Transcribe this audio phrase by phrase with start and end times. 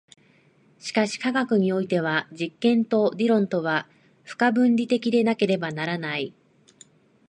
[0.79, 3.87] しかし科学においては実験と理論とは
[4.23, 6.33] 不可分離的でなければならない。